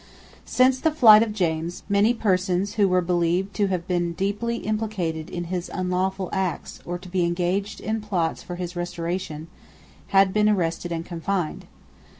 [0.47, 5.29] Since the flight of James many persons who were believed to have been deeply implicated
[5.29, 9.45] in his unlawful acts, or to be engaged in plots for his restoration,
[10.07, 11.67] had been arrested and confined.